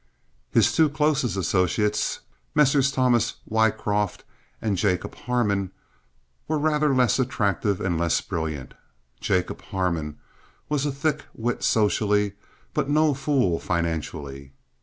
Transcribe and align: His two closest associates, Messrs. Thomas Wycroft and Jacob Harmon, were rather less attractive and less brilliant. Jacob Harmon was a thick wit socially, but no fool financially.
His 0.49 0.71
two 0.73 0.89
closest 0.89 1.37
associates, 1.37 2.21
Messrs. 2.55 2.91
Thomas 2.91 3.35
Wycroft 3.45 4.23
and 4.59 4.75
Jacob 4.75 5.13
Harmon, 5.13 5.69
were 6.47 6.57
rather 6.57 6.91
less 6.95 7.19
attractive 7.19 7.79
and 7.79 7.99
less 7.99 8.19
brilliant. 8.19 8.73
Jacob 9.19 9.61
Harmon 9.61 10.17
was 10.69 10.87
a 10.87 10.91
thick 10.91 11.25
wit 11.35 11.61
socially, 11.61 12.33
but 12.73 12.89
no 12.89 13.13
fool 13.13 13.59
financially. 13.59 14.53